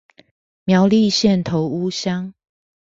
[0.63, 2.33] 苗栗縣頭屋鄉